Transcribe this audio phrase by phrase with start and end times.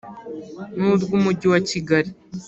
[0.77, 2.11] n urw Umujyi wa Kigali